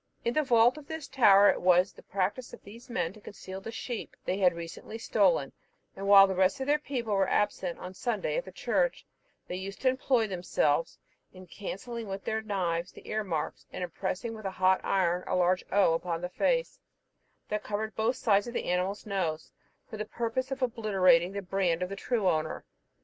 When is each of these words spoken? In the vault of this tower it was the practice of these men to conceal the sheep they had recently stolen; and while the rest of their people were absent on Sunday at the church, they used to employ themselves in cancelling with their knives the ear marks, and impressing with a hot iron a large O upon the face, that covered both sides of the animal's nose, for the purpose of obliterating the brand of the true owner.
In 0.25 0.33
the 0.33 0.41
vault 0.41 0.79
of 0.79 0.87
this 0.87 1.07
tower 1.07 1.51
it 1.51 1.61
was 1.61 1.93
the 1.93 2.01
practice 2.01 2.53
of 2.53 2.63
these 2.63 2.89
men 2.89 3.13
to 3.13 3.21
conceal 3.21 3.61
the 3.61 3.71
sheep 3.71 4.15
they 4.25 4.39
had 4.39 4.55
recently 4.55 4.97
stolen; 4.97 5.51
and 5.95 6.07
while 6.07 6.25
the 6.25 6.33
rest 6.33 6.59
of 6.59 6.65
their 6.65 6.79
people 6.79 7.13
were 7.13 7.29
absent 7.29 7.77
on 7.77 7.93
Sunday 7.93 8.35
at 8.35 8.45
the 8.45 8.51
church, 8.51 9.05
they 9.47 9.55
used 9.57 9.79
to 9.81 9.89
employ 9.89 10.25
themselves 10.25 10.97
in 11.33 11.45
cancelling 11.45 12.07
with 12.07 12.23
their 12.25 12.41
knives 12.41 12.91
the 12.91 13.07
ear 13.07 13.23
marks, 13.23 13.67
and 13.71 13.83
impressing 13.83 14.33
with 14.33 14.45
a 14.45 14.49
hot 14.49 14.81
iron 14.83 15.23
a 15.27 15.35
large 15.35 15.63
O 15.71 15.93
upon 15.93 16.21
the 16.21 16.29
face, 16.29 16.79
that 17.49 17.61
covered 17.63 17.95
both 17.95 18.15
sides 18.15 18.47
of 18.47 18.55
the 18.55 18.65
animal's 18.65 19.05
nose, 19.05 19.51
for 19.87 19.97
the 19.97 20.05
purpose 20.05 20.49
of 20.49 20.63
obliterating 20.63 21.31
the 21.33 21.43
brand 21.43 21.83
of 21.83 21.89
the 21.89 21.95
true 21.95 22.27
owner. 22.27 22.65